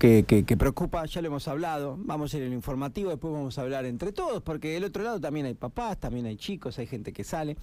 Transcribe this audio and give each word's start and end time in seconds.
que, 0.00 0.24
que, 0.24 0.56
preocupa, 0.56 1.04
ya 1.04 1.20
lo 1.20 1.28
hemos 1.28 1.46
hablado, 1.46 1.96
vamos 1.98 2.32
a 2.32 2.38
ir 2.38 2.44
en 2.44 2.48
el 2.48 2.54
informativo, 2.54 3.10
después 3.10 3.34
vamos 3.34 3.58
a 3.58 3.62
hablar 3.62 3.84
entre 3.84 4.12
todos, 4.12 4.42
porque 4.42 4.72
del 4.72 4.84
otro 4.84 5.04
lado 5.04 5.20
también 5.20 5.44
hay 5.44 5.52
papás, 5.52 6.00
también 6.00 6.24
hay 6.24 6.36
chicos, 6.36 6.78
hay 6.78 6.86
gente 6.86 7.12
que 7.12 7.22
sale. 7.22 7.56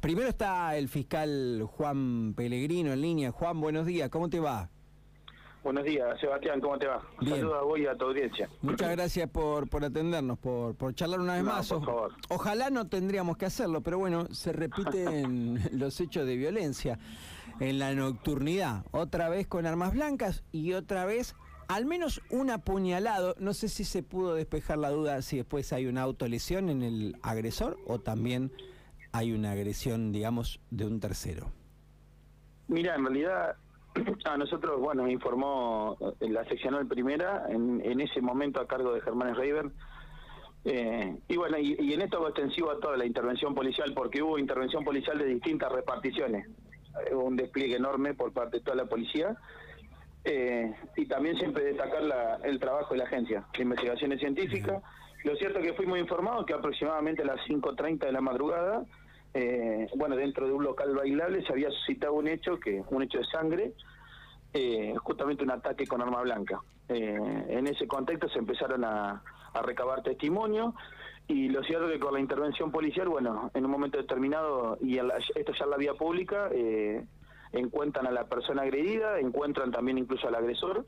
Primero 0.00 0.28
está 0.28 0.76
el 0.76 0.88
fiscal 0.88 1.62
Juan 1.70 2.34
Pellegrino 2.36 2.92
en 2.92 3.00
línea. 3.00 3.30
Juan, 3.30 3.60
buenos 3.60 3.86
días, 3.86 4.10
¿cómo 4.10 4.28
te 4.28 4.40
va? 4.40 4.68
Buenos 5.62 5.84
días, 5.84 6.20
Sebastián, 6.20 6.60
¿cómo 6.60 6.76
te 6.78 6.88
va? 6.88 7.00
Saludos 7.20 7.54
a 7.60 7.62
vos 7.62 7.78
y 7.78 7.86
a 7.86 7.94
tu 7.94 8.06
audiencia. 8.06 8.50
Muchas 8.60 8.90
gracias 8.90 9.30
por, 9.30 9.70
por 9.70 9.84
atendernos, 9.84 10.36
por, 10.38 10.74
por 10.74 10.94
charlar 10.96 11.20
una 11.20 11.34
vez 11.34 11.44
más. 11.44 11.68
Por 11.68 11.84
favor. 11.84 12.12
Ojalá 12.28 12.70
no 12.70 12.88
tendríamos 12.88 13.36
que 13.36 13.46
hacerlo, 13.46 13.82
pero 13.82 13.98
bueno, 13.98 14.26
se 14.34 14.52
repiten 14.52 15.60
los 15.72 16.00
hechos 16.00 16.26
de 16.26 16.36
violencia 16.36 16.98
en 17.60 17.78
la 17.78 17.94
nocturnidad. 17.94 18.84
Otra 18.90 19.28
vez 19.28 19.46
con 19.46 19.64
armas 19.64 19.92
blancas 19.92 20.42
y 20.50 20.72
otra 20.72 21.04
vez 21.04 21.36
al 21.68 21.86
menos 21.86 22.20
un 22.30 22.50
apuñalado. 22.50 23.34
No 23.38 23.54
sé 23.54 23.68
si 23.68 23.84
se 23.84 24.02
pudo 24.02 24.34
despejar 24.34 24.78
la 24.78 24.90
duda 24.90 25.22
si 25.22 25.36
después 25.36 25.72
hay 25.72 25.86
una 25.86 26.02
autolesión 26.02 26.68
en 26.68 26.82
el 26.82 27.16
agresor 27.22 27.78
o 27.86 27.98
también 27.98 28.52
hay 29.12 29.32
una 29.32 29.52
agresión, 29.52 30.12
digamos, 30.12 30.60
de 30.70 30.86
un 30.86 31.00
tercero. 31.00 31.52
Mira, 32.68 32.96
en 32.96 33.04
realidad 33.04 33.56
a 34.24 34.36
nosotros, 34.36 34.80
bueno, 34.80 35.08
informó 35.08 35.96
eh, 36.20 36.28
la 36.28 36.44
seccional 36.46 36.86
primera, 36.86 37.46
en, 37.48 37.80
en 37.84 38.00
ese 38.00 38.20
momento 38.20 38.60
a 38.60 38.66
cargo 38.66 38.92
de 38.92 39.00
Germán 39.00 39.34
Reiber. 39.34 39.70
Eh, 40.64 41.16
y 41.28 41.36
bueno, 41.36 41.58
y, 41.58 41.92
en 41.92 42.00
esto 42.00 42.26
extensivo 42.26 42.70
a 42.70 42.80
toda 42.80 42.96
la 42.96 43.04
intervención 43.04 43.54
policial, 43.54 43.92
porque 43.94 44.22
hubo 44.22 44.38
intervención 44.38 44.82
policial 44.82 45.18
de 45.18 45.26
distintas 45.26 45.70
reparticiones. 45.70 46.48
Hubo 47.12 47.24
un 47.24 47.36
despliegue 47.36 47.76
enorme 47.76 48.14
por 48.14 48.32
parte 48.32 48.58
de 48.58 48.64
toda 48.64 48.76
la 48.76 48.86
policía. 48.86 49.36
Eh, 50.24 50.72
y 50.96 51.06
también 51.06 51.36
siempre 51.36 51.64
destacar 51.64 52.02
la, 52.02 52.36
el 52.44 52.58
trabajo 52.58 52.94
de 52.94 52.98
la 52.98 53.04
agencia 53.04 53.46
de 53.54 53.62
investigaciones 53.62 54.20
científicas. 54.20 54.82
Lo 55.22 55.36
cierto 55.36 55.58
es 55.58 55.66
que 55.66 55.72
fuimos 55.74 55.98
informados 55.98 56.46
que 56.46 56.54
aproximadamente 56.54 57.22
a 57.22 57.26
las 57.26 57.40
5.30 57.46 57.98
de 57.98 58.12
la 58.12 58.20
madrugada 58.20 58.84
eh, 59.36 59.88
bueno, 59.96 60.14
dentro 60.14 60.46
de 60.46 60.52
un 60.52 60.62
local 60.62 60.94
bailable 60.94 61.44
se 61.44 61.52
había 61.52 61.68
suscitado 61.70 62.14
un 62.14 62.28
hecho, 62.28 62.58
que 62.60 62.84
un 62.90 63.02
hecho 63.02 63.18
de 63.18 63.24
sangre, 63.24 63.72
eh, 64.52 64.94
justamente 65.02 65.42
un 65.42 65.50
ataque 65.50 65.86
con 65.86 66.00
arma 66.00 66.22
blanca. 66.22 66.62
Eh, 66.88 67.18
en 67.48 67.66
ese 67.66 67.88
contexto 67.88 68.28
se 68.28 68.38
empezaron 68.38 68.84
a, 68.84 69.22
recabar 69.62 70.02
testimonios 70.02 70.74
y 71.28 71.48
lo 71.48 71.62
cierto 71.62 71.86
es 71.86 71.92
que 71.92 72.00
con 72.00 72.14
la 72.14 72.18
intervención 72.18 72.72
policial, 72.72 73.08
bueno, 73.08 73.52
en 73.54 73.64
un 73.64 73.70
momento 73.70 73.98
determinado, 73.98 74.78
y 74.80 74.98
esto 74.98 75.52
ya 75.52 75.64
en 75.64 75.70
la 75.70 75.76
vía 75.76 75.94
pública, 75.94 76.50
encuentran 77.58 78.06
a 78.06 78.10
la 78.10 78.26
persona 78.26 78.62
agredida, 78.62 79.18
encuentran 79.18 79.70
también 79.70 79.98
incluso 79.98 80.28
al 80.28 80.34
agresor. 80.34 80.84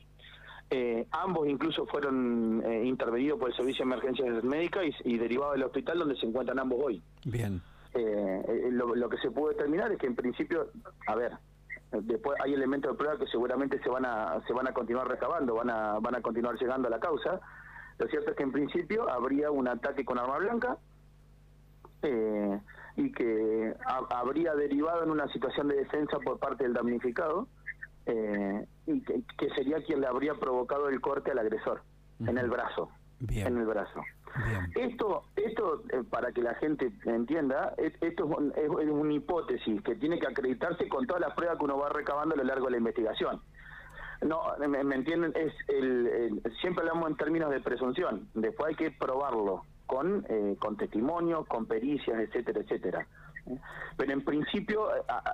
ambos 1.12 1.48
incluso 1.48 1.86
fueron 1.86 2.62
intervenidos 2.84 3.38
por 3.38 3.50
el 3.50 3.56
Servicio 3.56 3.84
de 3.84 3.92
Emergencias 3.92 4.44
Médicas 4.44 4.84
y, 5.04 5.14
y 5.14 5.18
derivados 5.18 5.54
del 5.54 5.64
hospital 5.64 5.98
donde 5.98 6.16
se 6.16 6.26
encuentran 6.26 6.58
ambos 6.58 6.78
hoy. 6.82 7.02
Bien. 7.24 7.62
Eh, 7.96 8.44
eh, 8.48 8.68
lo, 8.72 9.08
que 9.08 9.16
se 9.18 9.30
pudo 9.30 9.48
determinar 9.48 9.90
es 9.90 9.98
que 9.98 10.06
en 10.06 10.14
principio, 10.14 10.68
a 11.06 11.14
ver, 11.14 11.32
después 11.92 12.38
hay 12.42 12.52
elementos 12.52 12.92
de 12.92 12.98
prueba 12.98 13.18
que 13.18 13.26
seguramente 13.26 13.80
se 13.82 13.88
van 13.88 14.04
a 14.04 14.42
se 14.46 14.52
van 14.52 14.68
a 14.68 14.74
continuar 14.74 15.08
recabando, 15.08 15.54
van 15.54 15.70
a 15.70 15.98
van 15.98 16.14
a 16.14 16.20
continuar 16.20 16.58
llegando 16.58 16.88
a 16.88 16.90
la 16.90 17.00
causa. 17.00 17.40
Lo 17.98 18.06
cierto 18.08 18.30
es 18.30 18.36
que 18.36 18.42
en 18.42 18.52
principio 18.52 19.08
habría 19.08 19.50
un 19.50 19.66
ataque 19.66 20.04
con 20.04 20.18
arma 20.18 20.36
blanca 20.36 20.76
eh, 22.02 22.60
y 22.96 23.12
que 23.12 23.74
habría 24.10 24.54
derivado 24.54 25.04
en 25.04 25.10
una 25.10 25.28
situación 25.28 25.68
de 25.68 25.76
defensa 25.76 26.18
por 26.18 26.38
parte 26.38 26.64
del 26.64 26.72
damnificado 26.72 27.48
y 28.86 29.00
que, 29.02 29.50
sería 29.56 29.82
quien 29.82 30.00
le 30.00 30.06
habría 30.06 30.34
provocado 30.34 30.88
el 30.88 31.00
corte 31.00 31.32
al 31.32 31.38
agresor 31.40 31.82
en 32.20 32.38
el 32.38 32.48
brazo, 32.48 32.88
en 33.28 33.58
el 33.58 33.66
brazo. 33.66 34.00
Esto, 34.74 35.22
esto 35.36 35.82
eh, 35.90 36.02
para 36.08 36.32
que 36.32 36.42
la 36.42 36.54
gente 36.54 36.92
entienda, 37.04 37.74
esto 37.78 38.06
es, 38.56 38.68
una 38.68 39.12
hipótesis 39.12 39.82
que 39.82 39.94
tiene 39.96 40.18
que 40.18 40.26
acreditarse 40.26 40.88
con 40.88 41.06
todas 41.06 41.22
las 41.22 41.34
pruebas 41.34 41.58
que 41.58 41.64
uno 41.64 41.78
va 41.78 41.88
recabando 41.88 42.34
a 42.34 42.38
lo 42.38 42.44
largo 42.44 42.66
de 42.66 42.72
la 42.72 42.76
investigación. 42.78 43.40
No, 44.22 44.42
me, 44.68 44.94
entienden, 44.94 45.32
es 45.34 45.52
el, 45.68 46.42
siempre 46.60 46.82
hablamos 46.82 47.10
en 47.10 47.16
términos 47.16 47.50
de 47.50 47.60
presunción, 47.60 48.28
después 48.34 48.70
hay 48.70 48.74
que 48.74 48.90
probarlo 48.90 49.62
con, 49.86 50.26
eh, 50.28 50.56
con 50.58 50.76
testimonios, 50.76 51.46
con 51.46 51.66
pericias, 51.66 52.18
etcétera, 52.20 52.60
etcétera. 52.60 53.06
Pero 53.96 54.12
en 54.12 54.24
principio 54.24 54.88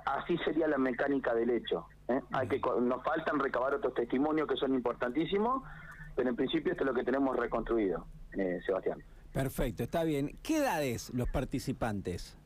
así 0.05 0.37
sería 0.45 0.67
la 0.67 0.77
mecánica 0.77 1.33
del 1.33 1.49
hecho. 1.49 1.87
¿eh? 2.07 2.21
Hay 2.31 2.47
que 2.47 2.61
nos 2.81 3.03
faltan 3.03 3.39
recabar 3.39 3.73
otros 3.73 3.93
testimonios 3.95 4.47
que 4.47 4.55
son 4.55 4.73
importantísimos, 4.75 5.63
pero 6.15 6.29
en 6.29 6.35
principio 6.35 6.71
esto 6.71 6.83
es 6.83 6.87
lo 6.87 6.93
que 6.93 7.03
tenemos 7.03 7.35
reconstruido. 7.35 8.05
Eh, 8.37 8.59
Sebastián. 8.65 9.03
Perfecto, 9.31 9.83
está 9.83 10.03
bien. 10.03 10.37
¿Qué 10.43 10.57
edades 10.57 11.11
los 11.13 11.27
participantes? 11.29 12.37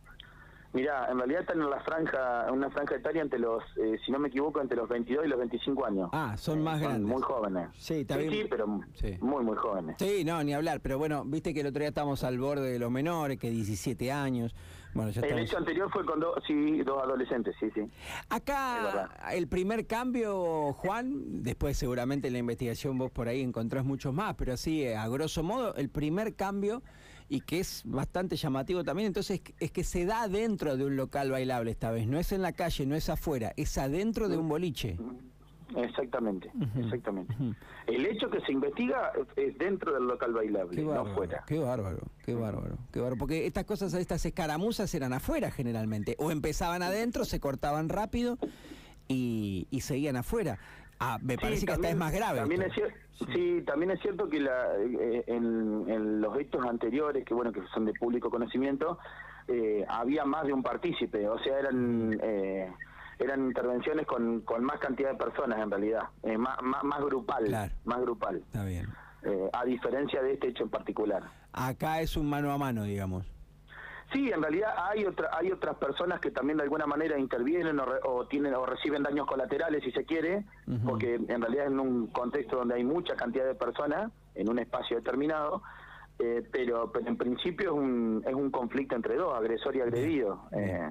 Mira, 0.73 1.07
en 1.09 1.17
realidad 1.17 1.41
están 1.41 1.61
en 1.61 1.69
la 1.69 1.79
franja, 1.79 2.51
una 2.51 2.69
franja 2.69 2.95
etaria 2.95 3.21
entre 3.21 3.39
los, 3.39 3.63
eh, 3.77 3.97
si 4.05 4.11
no 4.11 4.19
me 4.19 4.27
equivoco, 4.27 4.61
entre 4.61 4.77
los 4.77 4.87
22 4.89 5.25
y 5.25 5.29
los 5.29 5.39
25 5.39 5.85
años. 5.85 6.09
Ah, 6.11 6.35
son 6.37 6.61
más 6.61 6.79
grandes. 6.79 7.09
Muy 7.09 7.21
jóvenes. 7.21 7.69
Sí, 7.77 8.01
está 8.01 8.17
sí, 8.17 8.45
pero 8.49 8.67
muy, 8.67 9.43
muy 9.43 9.55
jóvenes. 9.55 9.95
Sí, 9.99 10.23
no, 10.25 10.43
ni 10.43 10.53
hablar. 10.53 10.81
Pero 10.81 10.97
bueno, 10.97 11.23
viste 11.25 11.53
que 11.53 11.61
el 11.61 11.67
otro 11.67 11.79
día 11.79 11.89
estábamos 11.89 12.23
al 12.23 12.37
borde 12.37 12.71
de 12.71 12.79
los 12.79 12.91
menores, 12.91 13.39
que 13.39 13.49
17 13.49 14.11
años. 14.11 14.53
Bueno, 14.93 15.11
ya 15.11 15.21
El 15.21 15.39
hecho 15.39 15.57
anterior 15.57 15.91
fue 15.91 16.03
con 16.05 16.19
dos, 16.19 16.43
sí, 16.47 16.81
dos 16.83 17.03
adolescentes, 17.03 17.55
sí, 17.59 17.69
sí. 17.75 17.81
Acá, 18.29 19.09
el 19.31 19.47
primer 19.47 19.85
cambio, 19.85 20.73
Juan, 20.73 21.43
después 21.43 21.77
seguramente 21.77 22.27
en 22.27 22.33
la 22.33 22.39
investigación 22.39 22.97
vos 22.97 23.11
por 23.11 23.27
ahí 23.27 23.41
encontrás 23.41 23.85
muchos 23.85 24.13
más, 24.13 24.35
pero 24.35 24.53
así, 24.53 24.87
a 24.87 25.07
grosso 25.07 25.43
modo, 25.43 25.75
el 25.75 25.89
primer 25.89 26.35
cambio 26.35 26.81
y 27.29 27.41
que 27.41 27.59
es 27.59 27.83
bastante 27.85 28.35
llamativo 28.35 28.83
también, 28.83 29.07
entonces 29.07 29.41
es 29.59 29.71
que 29.71 29.83
se 29.83 30.05
da 30.05 30.27
dentro 30.27 30.77
de 30.77 30.85
un 30.85 30.95
local 30.95 31.31
bailable 31.31 31.71
esta 31.71 31.91
vez, 31.91 32.07
no 32.07 32.17
es 32.17 32.31
en 32.31 32.41
la 32.41 32.53
calle, 32.53 32.85
no 32.85 32.95
es 32.95 33.09
afuera, 33.09 33.53
es 33.57 33.77
adentro 33.77 34.29
de 34.29 34.37
un 34.37 34.47
boliche. 34.47 34.97
Exactamente, 35.75 36.49
exactamente. 36.77 37.35
El 37.87 38.05
hecho 38.05 38.29
que 38.29 38.39
se 38.41 38.53
investiga 38.53 39.11
es 39.35 39.57
dentro 39.57 39.93
del 39.93 40.07
local 40.07 40.31
bailable, 40.31 40.81
no 40.81 40.93
afuera. 40.93 41.43
Qué 41.45 41.59
bárbaro, 41.59 41.99
qué 42.23 42.33
bárbaro, 42.33 42.77
qué 42.91 42.99
bárbaro. 43.01 43.17
Porque 43.17 43.45
estas 43.45 43.65
cosas, 43.65 43.93
estas 43.93 44.25
escaramuzas 44.25 44.93
eran 44.95 45.11
afuera 45.11 45.51
generalmente, 45.51 46.15
o 46.19 46.31
empezaban 46.31 46.83
adentro, 46.83 47.25
se 47.25 47.41
cortaban 47.41 47.89
rápido 47.89 48.37
y, 49.09 49.67
y 49.69 49.81
seguían 49.81 50.15
afuera. 50.15 50.57
Ah, 50.99 51.19
me 51.21 51.37
parece 51.37 51.65
que 51.65 51.73
esta 51.73 51.89
es 51.89 51.95
más 51.95 52.13
grave. 52.13 52.39
También 52.39 52.63
es 52.63 52.73
sí. 53.33 53.63
también 53.65 53.91
es 53.91 53.99
cierto 54.01 54.27
que 54.29 54.39
la, 54.39 54.75
eh, 54.77 55.23
en, 55.27 56.21
los 56.21 56.37
hechos 56.39 56.65
anteriores, 56.65 57.23
que 57.25 57.33
bueno, 57.33 57.51
que 57.51 57.61
son 57.73 57.85
de 57.85 57.93
público 57.93 58.29
conocimiento, 58.29 58.97
eh, 59.47 59.85
había 59.87 60.25
más 60.25 60.45
de 60.45 60.53
un 60.53 60.63
partícipe, 60.63 61.27
o 61.27 61.37
sea, 61.39 61.59
eran 61.59 62.19
eh, 62.21 62.71
eran 63.19 63.47
intervenciones 63.47 64.05
con, 64.05 64.41
con 64.41 64.63
más 64.63 64.79
cantidad 64.79 65.11
de 65.11 65.17
personas 65.17 65.59
en 65.59 65.71
realidad, 65.71 66.03
más, 66.37 66.61
más, 66.61 67.01
grupal, 67.01 67.71
más 67.85 68.01
grupal. 68.01 68.37
Está 68.37 68.63
bien. 68.63 68.87
a 69.53 69.65
diferencia 69.65 70.21
de 70.21 70.33
este 70.33 70.49
hecho 70.49 70.63
en 70.63 70.69
particular. 70.69 71.23
Acá 71.51 72.01
es 72.01 72.15
un 72.15 72.29
mano 72.29 72.51
a 72.51 72.59
mano, 72.59 72.83
digamos. 72.83 73.36
Sí, 74.13 74.31
en 74.31 74.41
realidad 74.41 74.73
hay 74.77 75.05
otra, 75.05 75.29
hay 75.33 75.51
otras 75.51 75.75
personas 75.75 76.21
que 76.21 76.31
también 76.31 76.57
de 76.57 76.63
alguna 76.63 76.85
manera 76.85 77.19
intervienen 77.19 77.77
o, 77.79 78.25
tienen 78.27 78.53
o 78.53 78.65
reciben 78.65 79.03
daños 79.03 79.27
colaterales 79.27 79.83
si 79.83 79.91
se 79.91 80.05
quiere, 80.05 80.45
porque 80.85 81.15
en 81.15 81.41
realidad 81.41 81.67
en 81.67 81.79
un 81.79 82.07
contexto 82.07 82.57
donde 82.57 82.75
hay 82.75 82.85
mucha 82.85 83.15
cantidad 83.15 83.45
de 83.45 83.55
personas 83.55 84.11
en 84.35 84.49
un 84.49 84.59
espacio 84.59 84.97
determinado, 84.97 85.61
eh, 86.19 86.41
pero, 86.51 86.89
pero 86.91 87.05
en 87.05 87.17
principio 87.17 87.71
es 87.71 87.77
un, 87.77 88.23
es 88.25 88.33
un 88.33 88.49
conflicto 88.49 88.95
entre 88.95 89.15
dos, 89.15 89.35
agresor 89.35 89.75
y 89.75 89.81
agredido. 89.81 90.47
Eh. 90.53 90.89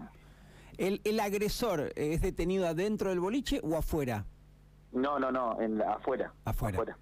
¿El, 0.76 1.00
¿El 1.05 1.19
agresor 1.21 1.93
es 1.97 2.21
detenido 2.21 2.66
adentro 2.66 3.09
del 3.09 3.21
boliche 3.21 3.60
o 3.62 3.76
afuera? 3.76 4.26
No, 4.93 5.19
no, 5.19 5.32
no, 5.32 5.60
en 5.60 5.81
afuera. 5.81 6.32
Afuera. 6.44 6.97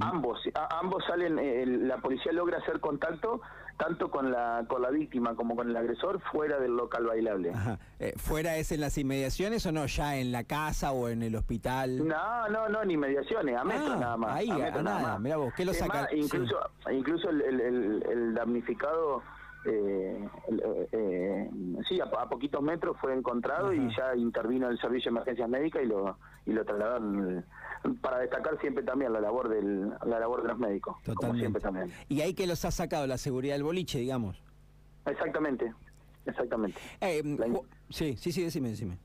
Ambos, 0.00 0.40
ambos 0.70 1.04
salen, 1.06 1.38
eh, 1.38 1.66
la 1.66 1.98
policía 1.98 2.32
logra 2.32 2.58
hacer 2.58 2.80
contacto 2.80 3.42
tanto 3.76 4.10
con 4.10 4.30
la 4.30 4.64
con 4.68 4.82
la 4.82 4.90
víctima 4.90 5.34
como 5.34 5.56
con 5.56 5.68
el 5.68 5.76
agresor 5.76 6.20
fuera 6.32 6.58
del 6.58 6.76
local 6.76 7.04
bailable. 7.06 7.52
Eh, 8.00 8.12
¿Fuera 8.16 8.56
es 8.56 8.72
en 8.72 8.80
las 8.80 8.98
inmediaciones 8.98 9.64
o 9.66 9.72
no? 9.72 9.86
¿Ya 9.86 10.16
en 10.16 10.32
la 10.32 10.44
casa 10.44 10.92
o 10.92 11.08
en 11.08 11.22
el 11.22 11.34
hospital? 11.36 12.06
No, 12.06 12.48
no, 12.48 12.68
no, 12.68 12.84
ni 12.84 12.94
inmediaciones, 12.94 13.56
a 13.56 13.64
metros 13.64 13.92
ah, 13.92 14.00
nada 14.00 14.16
más. 14.16 14.34
Ahí, 14.34 14.50
a, 14.50 14.70
nada, 14.82 15.18
Mira 15.18 15.36
vos, 15.36 15.52
¿qué 15.54 15.64
lo 15.64 15.72
saca? 15.72 16.08
incluso, 16.14 16.58
incluso 16.90 17.30
el, 17.30 18.02
el 18.02 18.34
damnificado 18.34 19.22
eh, 19.66 20.28
eh, 20.92 21.50
sí, 21.88 22.00
a, 22.00 22.28
poquitos 22.28 22.62
metros 22.62 22.96
fue 23.00 23.14
encontrado 23.14 23.72
y 23.72 23.94
ya 23.96 24.14
intervino 24.16 24.68
el 24.68 24.78
servicio 24.78 25.10
de 25.10 25.16
emergencias 25.16 25.48
médicas 25.48 25.82
y 25.82 25.86
lo 25.86 26.18
y 26.46 26.52
lo 26.52 26.64
trasladaron 26.64 27.44
para 28.00 28.18
destacar 28.18 28.60
siempre 28.60 28.84
también 28.84 29.12
la 29.12 29.20
labor 29.20 29.48
del 29.48 29.90
la 30.06 30.18
labor 30.18 30.42
de 30.42 30.48
los 30.48 30.58
médicos, 30.58 30.96
como 31.14 31.34
siempre 31.34 31.60
también. 31.60 31.92
Y 32.08 32.20
ahí 32.20 32.34
que 32.34 32.46
los 32.46 32.64
ha 32.64 32.70
sacado 32.70 33.06
la 33.06 33.18
seguridad 33.18 33.54
del 33.54 33.62
boliche, 33.62 33.98
digamos. 33.98 34.42
Exactamente, 35.06 35.72
exactamente. 36.26 36.78
Eh, 37.00 37.22
sí, 37.90 38.16
sí, 38.16 38.32
sí, 38.32 38.42
decime, 38.42 38.70
decime. 38.70 38.98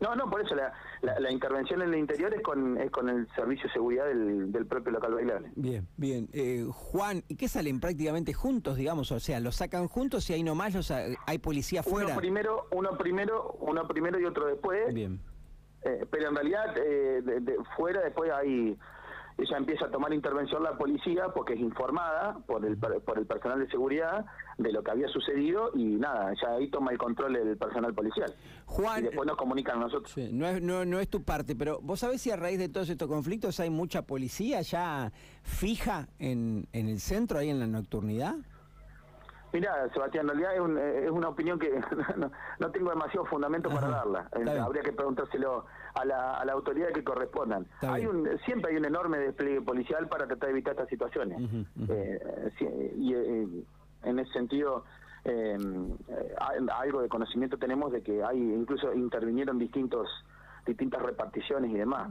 No, 0.00 0.14
no, 0.14 0.28
por 0.28 0.42
eso 0.42 0.54
la, 0.54 0.72
la, 1.00 1.30
intervención 1.30 1.80
en 1.80 1.94
el 1.94 1.98
interior 1.98 2.32
es 2.34 2.42
con, 2.42 2.78
es 2.78 2.90
con 2.90 3.08
el 3.08 3.26
servicio 3.34 3.66
de 3.66 3.72
seguridad 3.72 4.06
del, 4.06 4.52
del 4.52 4.66
propio 4.66 4.92
local 4.92 5.14
bailable. 5.14 5.50
Bien, 5.56 5.88
bien. 5.96 6.28
Eh, 6.34 6.66
Juan, 6.70 7.24
¿y 7.28 7.36
qué 7.36 7.48
salen 7.48 7.80
prácticamente 7.80 8.34
juntos, 8.34 8.76
digamos? 8.76 9.10
O 9.10 9.20
sea, 9.20 9.40
¿los 9.40 9.56
sacan 9.56 9.88
juntos 9.88 10.28
y 10.28 10.34
ahí 10.34 10.42
nomás 10.42 10.74
los, 10.74 10.90
hay 10.90 11.38
policía 11.38 11.82
fuera? 11.82 12.08
Uno 12.08 12.16
primero, 12.18 12.68
uno 12.72 12.98
primero, 12.98 13.56
uno 13.60 13.88
primero 13.88 14.20
y 14.20 14.26
otro 14.26 14.46
después. 14.46 14.92
Bien. 14.92 15.18
Eh, 15.82 16.04
pero 16.10 16.28
en 16.28 16.34
realidad, 16.34 16.76
eh, 16.76 17.22
de, 17.22 17.56
fuera 17.76 18.02
después 18.02 18.30
hay 18.32 18.76
ella 19.38 19.58
empieza 19.58 19.86
a 19.86 19.90
tomar 19.90 20.12
intervención 20.12 20.62
la 20.62 20.78
policía 20.78 21.28
porque 21.34 21.54
es 21.54 21.60
informada 21.60 22.38
por 22.46 22.64
el, 22.64 22.78
por 22.78 23.18
el 23.18 23.26
personal 23.26 23.58
de 23.58 23.68
seguridad 23.68 24.24
de 24.56 24.72
lo 24.72 24.82
que 24.82 24.90
había 24.90 25.08
sucedido 25.08 25.70
y 25.74 25.84
nada, 25.84 26.32
ya 26.40 26.54
ahí 26.54 26.70
toma 26.70 26.92
el 26.92 26.98
control 26.98 27.36
el 27.36 27.56
personal 27.58 27.94
policial. 27.94 28.34
Juan, 28.64 29.00
y 29.00 29.02
después 29.04 29.26
nos 29.26 29.36
comunican 29.36 29.76
a 29.78 29.80
nosotros. 29.82 30.16
no, 30.32 30.46
es, 30.46 30.62
no, 30.62 30.84
no 30.84 31.00
es 31.00 31.08
tu 31.08 31.22
parte, 31.22 31.54
pero 31.54 31.80
vos 31.82 32.00
sabés 32.00 32.22
si 32.22 32.30
a 32.30 32.36
raíz 32.36 32.58
de 32.58 32.68
todos 32.68 32.88
estos 32.88 33.08
conflictos 33.08 33.60
hay 33.60 33.70
mucha 33.70 34.02
policía 34.02 34.62
ya 34.62 35.12
fija 35.42 36.08
en, 36.18 36.66
en 36.72 36.88
el 36.88 37.00
centro, 37.00 37.38
ahí 37.38 37.50
en 37.50 37.58
la 37.58 37.66
nocturnidad. 37.66 38.36
Mira, 39.56 39.88
Sebastián, 39.94 40.28
en 40.28 40.38
realidad 40.38 41.02
es, 41.02 41.10
una 41.10 41.30
opinión 41.30 41.58
que 41.58 41.70
no, 42.60 42.70
tengo 42.70 42.90
demasiado 42.90 43.24
fundamento 43.24 43.70
para 43.70 43.88
darla. 43.88 44.28
Eh, 44.32 44.58
habría 44.60 44.82
que 44.82 44.92
preguntárselo 44.92 45.64
a 45.94 46.04
la, 46.04 46.34
a 46.34 46.44
la 46.44 46.52
autoridad 46.52 46.88
que 46.92 47.02
correspondan. 47.02 47.66
hay 47.80 48.04
un, 48.04 48.28
siempre 48.44 48.72
hay 48.72 48.76
un 48.76 48.84
enorme 48.84 49.16
despliegue 49.16 49.62
policial 49.62 50.08
para 50.08 50.26
tratar 50.26 50.48
de 50.48 50.52
evitar 50.52 50.72
estas 50.72 50.90
situaciones. 50.90 51.40
Eh, 51.88 52.92
y 52.98 53.14
eh, 53.14 53.48
en 54.02 54.18
ese 54.18 54.30
sentido, 54.32 54.84
algo 56.68 57.00
de 57.00 57.08
conocimiento 57.08 57.56
tenemos 57.56 57.92
de 57.92 58.02
que 58.02 58.22
hay 58.22 58.38
incluso 58.38 58.92
intervinieron 58.92 59.58
distintos 59.58 60.06
distintas 60.66 61.00
reparticiones 61.00 61.70
y 61.70 61.74
demás 61.78 62.10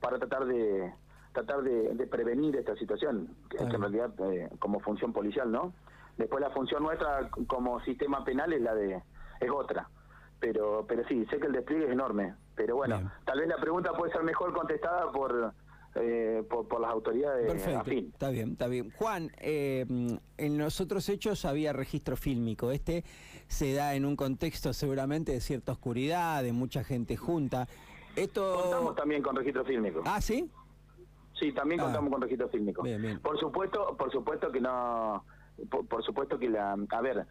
para 0.00 0.18
tratar 0.18 0.46
de 0.46 0.92
tratar 1.32 1.62
de, 1.62 2.08
prevenir 2.08 2.56
esta 2.56 2.74
situación, 2.74 3.28
que, 3.48 3.56
que 3.56 3.62
en 3.62 3.80
realidad 3.80 4.10
como 4.58 4.80
función 4.80 5.12
policial, 5.12 5.52
¿no? 5.52 5.72
Después 6.20 6.42
la 6.42 6.50
función 6.50 6.82
nuestra 6.82 7.30
como 7.46 7.80
sistema 7.80 8.22
penal 8.24 8.52
es 8.52 8.60
la 8.60 8.74
de 8.74 9.02
es 9.40 9.50
otra. 9.50 9.88
Pero 10.38 10.84
pero 10.86 11.02
sí, 11.08 11.26
sé 11.30 11.38
que 11.38 11.46
el 11.46 11.52
despliegue 11.52 11.86
es 11.86 11.92
enorme. 11.92 12.34
Pero 12.54 12.76
bueno, 12.76 13.10
tal 13.24 13.40
vez 13.40 13.48
la 13.48 13.56
pregunta 13.56 13.92
puede 13.94 14.12
ser 14.12 14.22
mejor 14.22 14.52
contestada 14.52 15.10
por 15.10 15.54
eh, 15.94 16.44
por, 16.48 16.80
las 16.80 16.90
autoridades 16.92 17.50
Perfecto, 17.50 18.10
está 18.12 18.28
bien, 18.28 18.52
está 18.52 18.68
bien. 18.68 18.92
Juan, 18.92 19.32
eh, 19.38 19.86
en 20.36 20.58
los 20.58 20.80
otros 20.80 21.08
hechos 21.08 21.44
había 21.46 21.72
registro 21.72 22.16
fílmico. 22.16 22.70
Este 22.70 23.02
se 23.48 23.72
da 23.72 23.94
en 23.94 24.04
un 24.04 24.14
contexto 24.14 24.72
seguramente 24.74 25.32
de 25.32 25.40
cierta 25.40 25.72
oscuridad, 25.72 26.42
de 26.42 26.52
mucha 26.52 26.84
gente 26.84 27.16
junta. 27.16 27.66
Esto... 28.14 28.60
Contamos 28.60 28.94
también 28.94 29.22
con 29.22 29.34
registro 29.34 29.64
fílmico. 29.64 30.02
Ah, 30.04 30.20
¿sí? 30.20 30.50
Sí, 31.38 31.52
también 31.52 31.80
ah. 31.80 31.84
contamos 31.84 32.10
con 32.12 32.22
registro 32.22 32.48
fílmico. 32.50 32.82
Por 33.22 33.40
supuesto, 33.40 33.96
por 33.96 34.12
supuesto 34.12 34.52
que 34.52 34.60
no 34.60 35.24
por, 35.68 36.02
supuesto 36.04 36.38
que 36.38 36.48
la, 36.48 36.72
a 36.72 37.00
ver, 37.00 37.26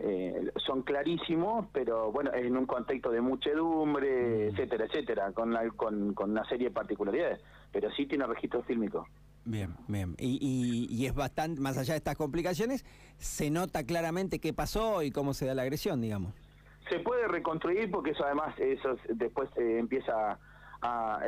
eh, 0.00 0.50
son 0.64 0.82
clarísimos, 0.82 1.66
pero 1.72 2.12
bueno, 2.12 2.32
es 2.32 2.44
en 2.44 2.56
un 2.56 2.66
contexto 2.66 3.10
de 3.10 3.20
muchedumbre, 3.20 4.08
mm. 4.08 4.50
etcétera, 4.50 4.84
etcétera, 4.86 5.32
con, 5.32 5.54
con, 5.76 6.14
con, 6.14 6.30
una 6.30 6.44
serie 6.48 6.68
de 6.68 6.74
particularidades, 6.74 7.40
pero 7.72 7.90
sí 7.92 8.06
tiene 8.06 8.26
registro 8.26 8.62
fílmico. 8.62 9.06
Bien, 9.44 9.74
bien. 9.86 10.14
Y, 10.18 10.86
y, 10.90 11.06
es 11.06 11.14
bastante, 11.14 11.60
más 11.60 11.78
allá 11.78 11.94
de 11.94 11.98
estas 11.98 12.16
complicaciones, 12.16 12.84
se 13.16 13.50
nota 13.50 13.84
claramente 13.84 14.40
qué 14.40 14.52
pasó 14.52 15.02
y 15.02 15.10
cómo 15.10 15.32
se 15.32 15.46
da 15.46 15.54
la 15.54 15.62
agresión, 15.62 16.02
digamos. 16.02 16.34
Se 16.90 16.98
puede 17.00 17.26
reconstruir 17.28 17.90
porque 17.90 18.10
eso 18.10 18.24
además, 18.24 18.54
eso 18.58 18.96
después 19.08 19.48
eh, 19.56 19.78
empieza 19.78 20.38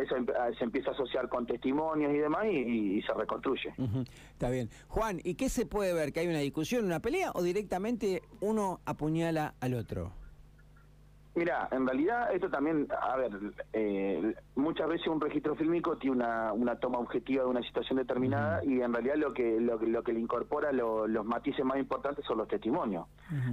eso 0.01 0.17
em, 0.17 0.27
se 0.59 0.65
empieza 0.65 0.91
a 0.91 0.93
asociar 0.93 1.29
con 1.29 1.47
testimonios 1.47 2.13
y 2.13 2.19
demás 2.19 2.47
y, 2.47 3.03
se 3.03 3.13
reconstruye. 3.15 3.75
Está 4.33 4.51
bien. 4.51 4.71
Juan, 4.89 5.21
¿y 5.25 5.35
qué 5.35 5.49
se 5.49 5.67
puede 5.67 5.93
ver? 5.93 6.13
¿Que 6.13 6.21
hay 6.21 6.29
una 6.29 6.39
discusión, 6.39 6.85
una 6.85 7.01
pelea 7.01 7.33
o 7.35 7.43
directamente 7.43 8.23
uno 8.41 8.81
apuñala 8.85 9.55
al 9.61 9.75
otro? 9.75 10.13
Mira, 11.35 11.69
en 11.71 11.87
realidad 11.87 12.35
esto 12.35 12.51
también, 12.51 12.89
a 12.91 13.17
ver, 13.17 13.31
eh, 13.73 14.35
muchas 14.57 14.89
veces 14.89 15.07
un 15.07 15.21
registro 15.21 15.55
fílmico 15.55 15.97
tiene 15.97 16.17
una, 16.17 16.53
una 16.53 16.77
toma 16.77 16.99
objetiva 16.99 17.45
de 17.45 17.51
una 17.51 17.63
situación 17.63 17.99
determinada 17.99 18.65
y 18.65 18.81
en 18.81 18.93
realidad 18.93 19.15
lo 19.17 19.33
que 19.33 19.61
lo, 19.61 19.79
lo 19.79 20.03
que 20.03 20.13
le 20.13 20.21
incorpora 20.21 20.73
los 20.73 21.25
matices 21.25 21.65
más 21.65 21.79
importantes 21.79 22.25
son 22.25 22.39
los 22.39 22.49
testimonios. 22.49 23.07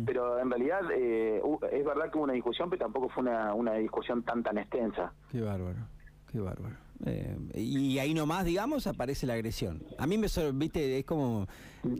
Pero 0.05 0.39
en 0.39 0.49
realidad 0.49 0.81
eh, 0.91 1.41
es 1.71 1.85
verdad 1.85 2.09
que 2.11 2.17
hubo 2.17 2.23
una 2.23 2.33
discusión, 2.33 2.69
pero 2.69 2.85
tampoco 2.85 3.09
fue 3.09 3.21
una, 3.23 3.53
una 3.53 3.73
discusión 3.73 4.23
tan 4.23 4.41
tan 4.41 4.57
extensa. 4.57 5.13
Qué 5.31 5.41
bárbaro, 5.41 5.77
qué 6.31 6.39
bárbaro. 6.39 6.75
Eh, 7.05 7.37
y 7.53 7.99
ahí 7.99 8.13
nomás, 8.13 8.45
digamos, 8.45 8.87
aparece 8.87 9.27
la 9.27 9.33
agresión. 9.33 9.83
A 9.97 10.07
mí 10.07 10.17
me 10.17 10.27
viste, 10.53 10.99
es 10.99 11.05
como, 11.05 11.47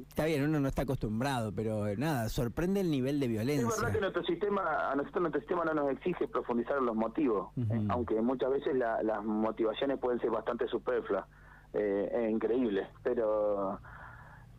está 0.10 0.26
bien, 0.26 0.44
uno 0.44 0.60
no 0.60 0.68
está 0.68 0.84
acostumbrado, 0.84 1.52
pero 1.54 1.86
nada, 1.98 2.30
sorprende 2.30 2.82
el 2.82 2.90
nivel 2.90 3.20
de 3.20 3.28
violencia. 3.28 3.68
Es 3.68 3.78
verdad 3.78 3.94
que 3.94 4.02
nuestro 4.02 4.24
sistema, 4.24 4.92
a 4.92 4.96
nosotros 4.96 5.22
nuestro 5.22 5.42
sistema 5.42 5.66
no 5.66 5.74
nos 5.74 5.92
exige 5.92 6.28
profundizar 6.28 6.78
en 6.78 6.86
los 6.86 6.96
motivos, 6.96 7.50
eh, 7.58 7.86
aunque 7.90 8.20
muchas 8.22 8.50
veces 8.52 8.76
las 8.76 9.24
motivaciones 9.24 10.00
pueden 10.00 10.20
ser 10.20 10.32
bastante 10.32 10.68
superfluas, 10.68 11.26
eh, 11.74 12.10
e 12.14 12.30
increíbles, 12.32 12.88
pero, 13.04 13.80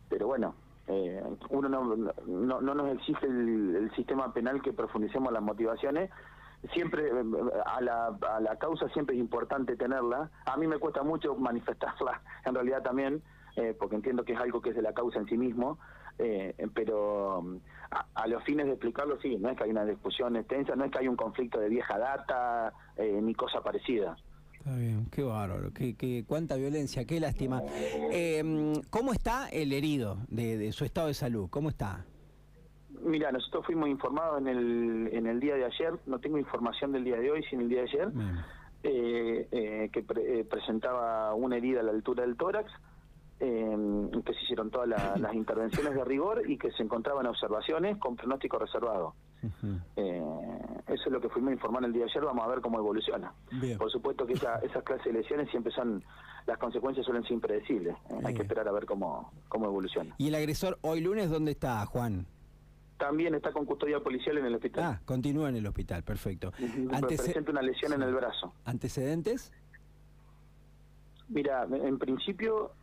pero 0.07 0.27
bueno, 0.27 0.55
eh, 0.87 1.21
uno 1.49 1.69
no, 1.69 1.95
no, 1.95 2.61
no, 2.61 2.73
nos 2.73 2.91
exige 2.93 3.25
el, 3.25 3.75
el 3.75 3.95
sistema 3.95 4.33
penal 4.33 4.61
que 4.61 4.73
profundicemos 4.73 5.31
las 5.33 5.41
motivaciones, 5.43 6.09
siempre 6.73 7.07
eh, 7.07 7.23
a 7.65 7.81
la, 7.81 8.07
a 8.07 8.39
la 8.39 8.55
causa 8.57 8.87
siempre 8.89 9.15
es 9.15 9.21
importante 9.21 9.75
tenerla. 9.75 10.29
A 10.45 10.57
mí 10.57 10.67
me 10.67 10.77
cuesta 10.77 11.03
mucho 11.03 11.35
manifestarla, 11.35 12.21
en 12.45 12.55
realidad 12.55 12.81
también, 12.83 13.21
eh, 13.55 13.75
porque 13.77 13.95
entiendo 13.95 14.23
que 14.23 14.33
es 14.33 14.39
algo 14.39 14.61
que 14.61 14.69
es 14.69 14.75
de 14.75 14.81
la 14.81 14.93
causa 14.93 15.19
en 15.19 15.27
sí 15.27 15.37
mismo, 15.37 15.79
eh, 16.17 16.53
pero 16.73 17.43
a, 18.13 18.27
los 18.27 18.43
fines 18.43 18.65
de 18.65 18.73
explicarlo, 18.73 19.19
sí, 19.21 19.37
no 19.37 19.49
es 19.49 19.57
que 19.57 19.63
hay 19.63 19.69
una 19.69 19.85
discusión 19.85 20.35
extensa, 20.35 20.75
no 20.75 20.85
es 20.85 20.91
que 20.91 20.99
hay 20.99 21.07
un 21.07 21.15
conflicto 21.15 21.59
de 21.59 21.69
vieja 21.69 21.97
data, 21.97 22.73
ni 22.97 23.33
cosa 23.33 23.61
parecida. 23.61 24.17
Está 24.53 24.75
bien, 24.75 25.07
qué 25.09 25.23
bárbaro, 25.23 25.71
qué, 25.73 25.95
qué, 25.95 26.25
cuánta 26.27 26.57
violencia, 26.57 27.05
qué 27.05 27.21
lástima. 27.21 27.61
¿Cómo 28.89 29.13
está 29.13 29.47
el 29.47 29.71
herido 29.71 30.17
de, 30.27 30.57
de 30.57 30.73
su 30.73 30.83
estado 30.83 31.07
de 31.07 31.13
salud? 31.13 31.47
¿Cómo 31.49 31.69
está? 31.69 32.05
Mira, 33.09 33.31
nosotros 33.31 33.65
fuimos 33.65 33.89
informados 33.89 34.39
en 34.39 34.47
el, 34.47 35.09
en 35.11 35.25
el 35.25 35.39
día 35.39 35.55
de 35.55 35.65
ayer, 35.65 35.93
no 36.05 36.19
tengo 36.19 36.37
información 36.37 36.91
del 36.91 37.03
día 37.03 37.17
de 37.17 37.31
hoy, 37.31 37.43
sino 37.49 37.63
el 37.63 37.69
día 37.69 37.81
de 37.81 37.87
ayer, 37.89 38.11
eh, 38.83 39.47
eh, 39.51 39.89
que 39.91 40.05
eh, 40.15 40.45
presentaba 40.45 41.33
una 41.33 41.57
herida 41.57 41.79
a 41.79 41.83
la 41.83 41.91
altura 41.91 42.23
del 42.23 42.37
tórax, 42.37 42.71
que 43.39 44.33
se 44.33 44.43
hicieron 44.43 44.69
todas 44.69 44.89
las 44.89 45.33
intervenciones 45.33 45.95
de 45.95 46.03
rigor 46.03 46.43
y 46.45 46.57
que 46.57 46.71
se 46.71 46.83
encontraban 46.83 47.25
observaciones 47.25 47.97
con 47.97 48.17
pronóstico 48.17 48.59
reservado. 48.59 49.15
eso 49.41 51.03
es 51.05 51.11
lo 51.11 51.21
que 51.21 51.29
fuimos 51.29 51.53
informar 51.53 51.85
el 51.85 51.93
día 51.93 52.03
de 52.03 52.11
ayer, 52.11 52.25
vamos 52.25 52.45
a 52.45 52.49
ver 52.49 52.59
cómo 52.59 52.77
evoluciona. 52.79 53.31
Por 53.77 53.89
supuesto 53.89 54.25
que 54.25 54.33
esa, 54.33 54.57
esas 54.57 54.83
clases 54.83 55.05
de 55.05 55.13
lesiones 55.21 55.49
siempre 55.49 55.71
son, 55.71 56.03
las 56.45 56.57
consecuencias 56.57 57.05
suelen 57.05 57.23
ser 57.23 57.31
impredecibles, 57.31 57.95
hay 58.25 58.33
que 58.33 58.41
esperar 58.41 58.67
a 58.67 58.73
ver 58.73 58.85
cómo, 58.85 59.31
cómo 59.47 59.67
evoluciona. 59.67 60.13
¿Y 60.17 60.27
el 60.27 60.35
agresor 60.35 60.77
hoy 60.81 60.99
lunes 60.99 61.29
dónde 61.29 61.51
está, 61.51 61.85
Juan? 61.85 62.27
También 62.99 63.33
está 63.33 63.53
con 63.53 63.65
custodia 63.65 64.01
policial 64.01 64.37
en 64.37 64.45
el 64.45 64.55
hospital. 64.55 64.83
Ah, 64.83 65.01
continúa 65.05 65.47
en 65.47 65.55
el 65.55 65.65
hospital, 65.65 66.03
perfecto. 66.03 66.51
presenta 67.01 67.49
una 67.49 67.61
lesión 67.61 67.93
en 67.93 68.01
el 68.03 68.13
brazo. 68.13 68.53
¿Antecedentes? 68.65 69.53
Mira, 71.29 71.65
en 71.71 71.97
principio, 71.97 72.73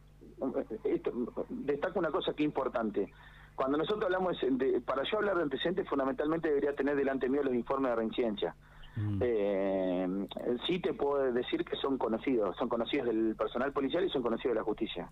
esto, 0.85 1.13
destaco 1.51 1.99
una 1.99 2.11
cosa 2.11 2.33
que 2.33 2.45
es 2.45 2.47
importante. 2.47 3.13
Cuando 3.55 3.77
nosotros 3.77 4.05
hablamos 4.05 4.39
de, 4.41 4.81
para 4.81 5.03
yo 5.11 5.19
hablar 5.19 5.37
de 5.37 5.43
antecedentes, 5.43 5.87
fundamentalmente 5.87 6.49
debería 6.49 6.75
tener 6.75 6.97
delante 6.97 7.29
mío 7.29 7.43
los 7.43 7.55
informes 7.55 7.91
de 7.91 7.97
reincidencia. 7.97 8.55
Mm. 8.97 9.19
Eh, 9.21 10.27
sí 10.67 10.79
te 10.79 10.95
puedo 10.95 11.31
decir 11.31 11.63
que 11.63 11.77
son 11.77 11.99
conocidos, 11.99 12.57
son 12.57 12.71
conocidos 12.71 13.09
del 13.09 13.37
personal 13.37 13.71
policial 13.73 14.03
y 14.03 14.09
son 14.09 14.23
conocidos 14.23 14.55
de 14.55 14.61
la 14.61 14.65
justicia. 14.65 15.11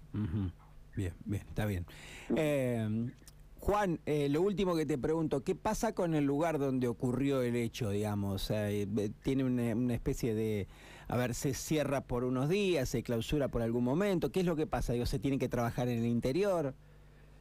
Bien, 0.97 1.13
bien, 1.27 1.43
está 1.47 1.67
bien. 1.67 1.85
Eh, 2.35 3.11
Juan, 3.65 3.99
eh, 4.05 4.29
lo 4.29 4.43
último 4.43 4.77
que 4.77 4.85
te 4.85 4.99
pregunto, 4.99 5.43
¿qué 5.43 5.55
pasa 5.55 5.95
con 5.95 6.15
el 6.15 6.27
lugar 6.27 6.59
donde 6.59 6.87
ocurrió 6.87 7.41
el 7.41 7.57
hecho, 7.57 7.89
digamos? 7.89 8.51
Eh, 8.51 8.87
¿Tiene 9.23 9.43
una, 9.43 9.95
especie 9.95 10.35
de, 10.35 10.69
a 11.09 11.17
ver, 11.17 11.33
se 11.33 11.55
cierra 11.55 12.03
por 12.03 12.25
unos 12.25 12.51
días, 12.51 12.91
se 12.91 13.03
clausura 13.03 13.49
por 13.49 13.63
algún 13.63 13.83
momento? 13.83 14.31
¿Qué 14.31 14.41
es 14.41 14.47
lo 14.47 14.55
que 14.55 14.67
pasa? 14.67 14.93
Digo, 14.93 15.07
¿se 15.07 15.19
tiene 15.19 15.39
que 15.39 15.49
trabajar 15.49 15.89
en 15.89 16.01
el 16.01 16.05
interior? 16.05 16.75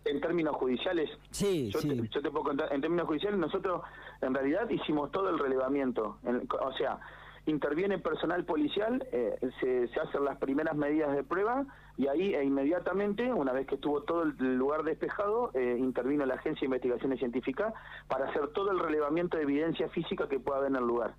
En 0.06 0.22
términos 0.22 0.56
judiciales, 0.56 1.10
sí, 1.32 1.70
yo, 1.70 1.82
sí. 1.82 1.90
Te, 1.90 2.08
yo 2.08 2.22
te 2.22 2.32
puedo 2.32 2.46
contar, 2.46 2.72
en 2.72 2.80
términos 2.80 3.06
judiciales 3.06 3.38
nosotros 3.38 3.82
en 4.22 4.34
realidad 4.34 4.70
hicimos 4.70 5.12
todo 5.12 5.30
el 5.30 5.38
relevamiento, 5.38 6.20
o 6.24 6.74
sea, 6.78 7.02
interviene 7.46 8.00
personal 8.00 8.46
policial, 8.46 9.06
eh, 9.12 9.38
se, 9.60 9.88
se, 9.88 10.00
hacen 10.00 10.24
las 10.24 10.38
primeras 10.38 10.76
medidas 10.76 11.16
de 11.16 11.24
prueba 11.24 11.66
y 11.98 12.08
ahí 12.08 12.34
e 12.34 12.44
inmediatamente, 12.44 13.32
una 13.34 13.52
vez 13.52 13.68
que 13.68 13.76
estuvo 13.76 14.04
todo 14.04 14.24
el 14.24 14.58
lugar 14.58 14.84
despejado, 14.84 15.52
eh, 15.54 15.76
intervino 15.78 16.26
la 16.26 16.36
Agencia 16.36 16.62
de 16.62 16.66
Investigaciones 16.68 17.20
Científicas 17.20 17.74
para 18.08 18.30
hacer 18.30 18.48
todo 18.50 18.72
el 18.72 18.80
relevamiento 18.80 19.38
de 19.38 19.44
evidencia 19.44 19.90
física 19.90 20.28
que 20.28 20.40
pueda 20.40 20.60
haber 20.60 20.72
en 20.72 20.78
el 20.78 20.88
lugar. 20.88 21.16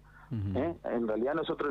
¿eh? 0.56 0.74
En 0.84 1.06
realidad 1.06 1.34
nosotros, 1.34 1.70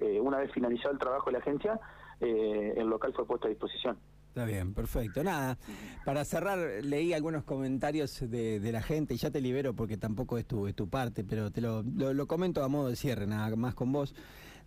eh, 0.00 0.20
una 0.20 0.38
vez 0.38 0.52
finalizado 0.52 0.92
el 0.92 0.98
trabajo 0.98 1.26
de 1.26 1.32
la 1.32 1.38
agencia, 1.38 1.80
eh, 2.20 2.74
el 2.76 2.86
local 2.86 3.12
fue 3.14 3.26
puesto 3.26 3.46
a 3.46 3.50
disposición. 3.50 3.98
Está 4.36 4.44
bien, 4.44 4.74
perfecto. 4.74 5.24
Nada, 5.24 5.56
para 6.04 6.22
cerrar, 6.26 6.58
leí 6.84 7.14
algunos 7.14 7.42
comentarios 7.44 8.20
de, 8.20 8.60
la 8.70 8.82
gente 8.82 9.14
y 9.14 9.16
ya 9.16 9.30
te 9.30 9.40
libero 9.40 9.72
porque 9.72 9.96
tampoco 9.96 10.36
es 10.36 10.44
tu, 10.44 10.66
es 10.66 10.74
tu 10.74 10.90
parte, 10.90 11.24
pero 11.24 11.50
te 11.50 11.62
lo, 11.62 11.82
lo, 11.82 12.26
comento 12.26 12.62
a 12.62 12.68
modo 12.68 12.90
de 12.90 12.96
cierre, 12.96 13.26
nada 13.26 13.56
más 13.56 13.74
con 13.74 13.92
vos. 13.92 14.14